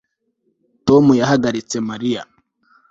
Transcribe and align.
Tom 0.87 1.05
yahagaritse 1.21 1.77
Mariya 1.89 2.21